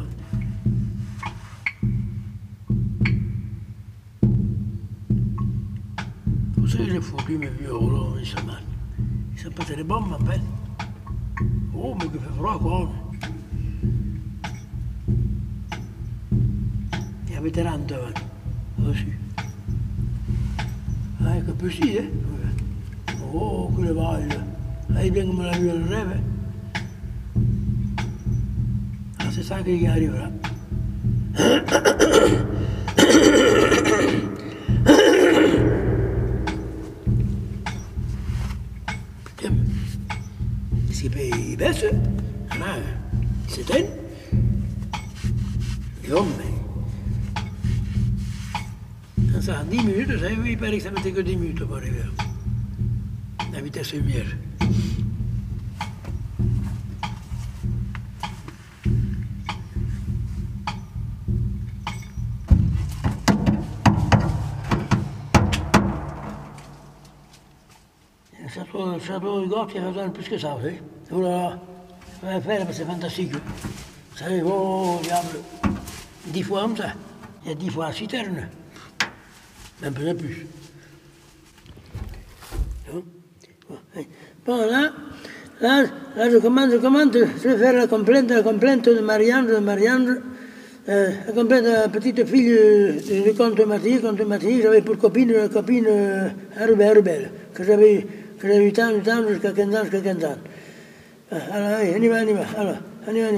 [8.19, 8.63] ils sont mal.
[9.33, 10.41] Ils sont pas très bons, ma peine.
[11.75, 12.89] Oh, mais qu'il fait froid, quoi.
[17.27, 17.99] Il y avait 30 devant,
[18.77, 19.19] dessus.
[21.21, 22.11] Ah, che così, eh?
[23.33, 24.45] Oh, che le voglia.
[24.87, 26.23] Lei viene come la via del reve.
[29.17, 30.31] Ah, si sa che gli arriverà.
[43.71, 43.85] Les
[46.11, 46.27] hommes.
[49.41, 52.01] Ça, 10 minutes, vous savez, il paraît que ça mettait que 10 minutes pour arriver.
[53.53, 54.25] La vitesse lumière.
[68.41, 70.81] Le château, le château de Gorge, il a besoin de plus que ça, vous savez.
[71.11, 71.51] Oh
[72.21, 73.31] ça va faire, c'est fantastique.
[73.33, 75.39] Vous savez, oh, diable,
[76.27, 76.93] 10 fois comme ça.
[77.43, 78.49] Il y a 10 fois la citerne.
[79.83, 80.45] Un peu plus.
[84.45, 84.91] Bon, là,
[85.61, 85.83] là,
[86.17, 89.57] là, je commence, je commence, je vais faire la complainte, la complainte de Marianne, de
[89.57, 90.21] Marianne,
[90.89, 94.19] euh, la complainte de la petite fille du de comte Mathilde, comte
[94.61, 98.07] j'avais pour copine, la copine euh, Arubel, Arubel, que j'avais,
[98.43, 100.37] eu tant, tant, jusqu'à 15 ans, jusqu'à 15 ans.
[101.31, 103.35] Ah, alors, allez, on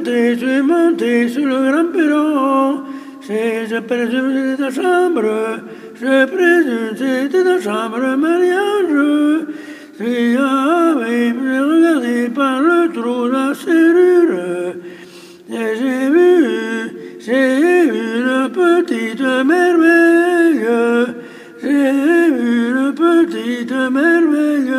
[0.05, 2.81] je suis monté sur le grand perron.
[3.21, 5.25] C'est, je présume, c'était ta chambre.
[6.01, 9.47] Je présume, c'était ta chambre, mariage.
[9.99, 14.75] Tu avais regardé par le trou de la serrure.
[15.51, 16.31] Et j'ai vu,
[17.21, 20.67] j'ai vu une petite merveille.
[21.63, 24.75] J'ai vu une petite merveille.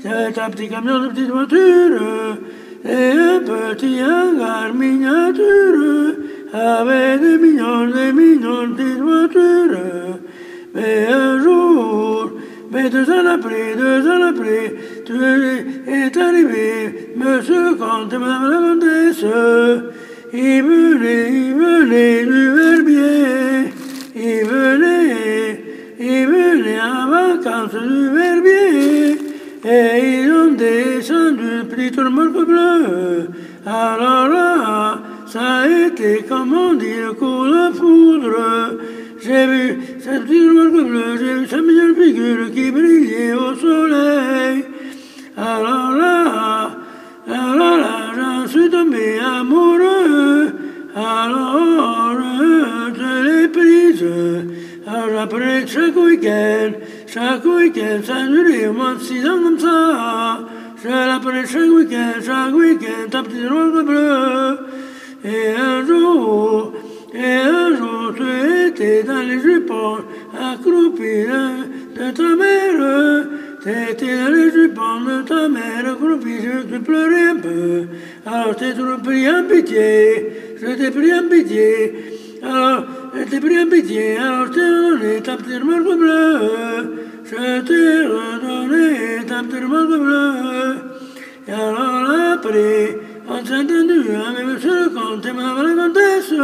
[0.00, 2.38] C'est un petit camion de petite voiture.
[2.88, 6.14] Et un petit hangar miniature.
[6.52, 10.18] Avec des millions, des millions de voitures.
[10.74, 12.30] Mais un jour,
[12.70, 14.74] mais deux ans après, deux ans après,
[15.06, 19.24] tu es arrivé, monsieur comte madame la comtesse,
[20.32, 23.72] il venait, il venait du verbier,
[24.14, 25.64] il venait,
[25.98, 28.97] il venait en vacances du verbier,
[29.68, 33.28] et ils ont descendu pris tout le morceau bleu.
[33.66, 38.78] Alors là, ça a été, comme on dit, le coup de foudre.
[39.20, 44.64] J'ai vu cette petite morceau bleu, j'ai vu sa mignonne figure qui brillait au soleil.
[45.36, 46.70] Alors là,
[47.28, 50.48] alors là, j'en suis tombé amoureux.
[50.96, 52.16] Alors,
[52.94, 54.04] je l'ai prise.
[54.86, 56.70] Alors après chaque week-end,
[57.10, 60.40] chaque week-end, ça durait au moins six ans comme ça.
[60.82, 64.58] Je l'appelais chaque week-end, chaque week-end, ta petite rose bleue.
[65.24, 66.72] Et un jour,
[67.14, 69.98] et un jour, tu étais dans les jupons,
[70.38, 71.24] accroupi
[71.96, 73.26] de, ta mère.
[73.64, 77.86] T'étais dans les jupons de ta mère, accroupi, je te pleurais un peu.
[78.26, 82.18] Alors t'ai toujours pris en pitié, je t'ai pris en pitié.
[82.42, 82.84] Alors,
[83.26, 86.40] pris en pitié, je t'ai redonné ta petite marque bleue.
[87.24, 90.74] Je t'ai redonné ta petite marque bleue.
[91.46, 92.98] Et alors après,
[93.28, 96.34] on s'est entendu avec le comte et madame la comtesse.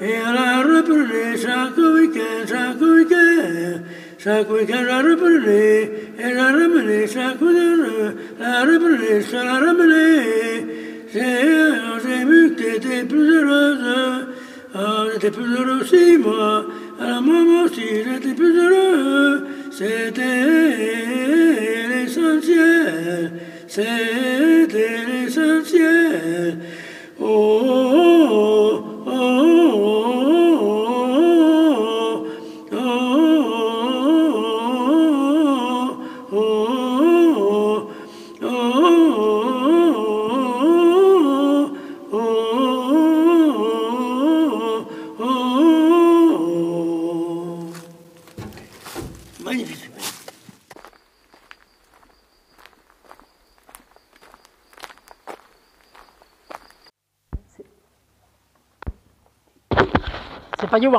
[0.00, 3.82] Et elle a repris chaque week-end, chaque week-end.
[4.18, 10.66] Chaque week-end, la reprenait, et la ramenait, chaque week-end, la reprenait, je la ramenais.
[11.12, 14.26] J'ai vu que t'étais plus heureuse,
[14.78, 16.64] oh, j'étais plus heureux aussi, moi.
[17.00, 19.46] Alors moi, moi aussi, j'étais plus heureux.
[19.70, 20.22] C'était
[21.88, 23.32] l'essentiel,
[23.66, 26.58] c'était l'essentiel.
[27.18, 28.05] Oh, oh,
[60.86, 60.92] Le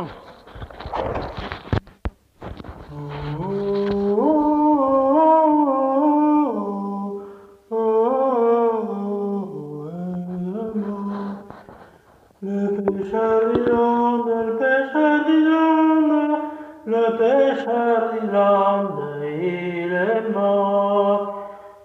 [12.81, 16.37] pêcheur island, le pêcheur des lanes,
[16.85, 19.05] le pêcheur des langues,
[19.41, 21.23] il est mort,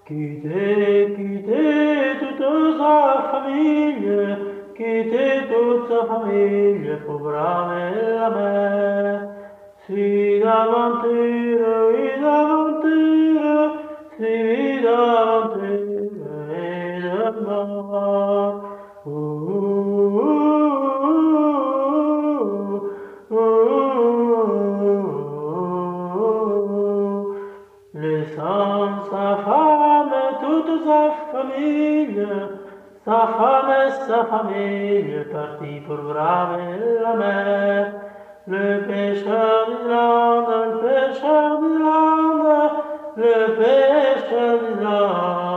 [0.07, 1.14] quittez,
[4.83, 9.35] che te sa famiglia fu brave a me,
[9.87, 12.11] si davanti
[33.05, 37.92] sa femme et sa famille partis pour braver la mer.
[38.46, 42.70] Le pêcheur d'Irlande, le pêcheur d'Irlande,
[43.16, 45.51] le pêcheur d'Irlande,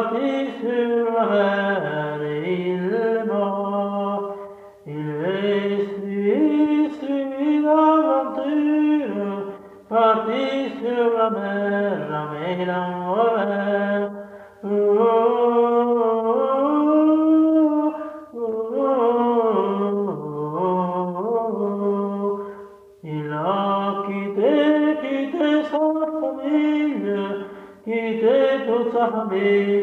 [0.00, 3.84] في سلمان الماء
[9.94, 12.80] Parti sulla merla, mela,
[13.10, 13.54] ora,
[29.14, 29.73] Amen.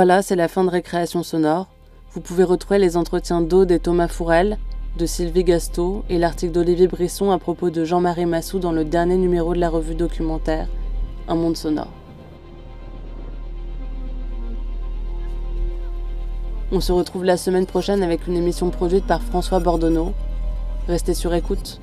[0.00, 1.66] Voilà, c'est la fin de Récréation sonore.
[2.12, 4.56] Vous pouvez retrouver les entretiens d'Aude et Thomas Fourel,
[4.96, 9.16] de Sylvie Gasto et l'article d'Olivier Brisson à propos de Jean-Marie Massou dans le dernier
[9.16, 10.68] numéro de la revue documentaire
[11.26, 11.90] Un monde sonore.
[16.70, 20.12] On se retrouve la semaine prochaine avec une émission produite par François Bordonneau.
[20.86, 21.80] Restez sur écoute.